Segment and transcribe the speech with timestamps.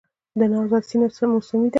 [0.39, 1.69] د نوزاد سیند موسمي دی